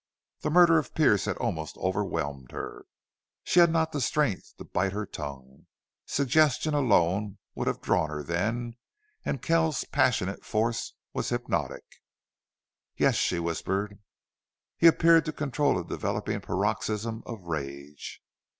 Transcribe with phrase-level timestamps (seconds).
[0.39, 2.85] The murder of Pearce had almost overwhelmed her.
[3.43, 5.67] She had not the strength to bite her tongue.
[6.07, 8.77] Suggestion alone would have drawn her then
[9.23, 11.83] and Kells's passionate force was hypnotic.
[12.97, 13.99] "Yes," she whispered.
[14.75, 18.23] He appeared to control a developing paroxysm of rage.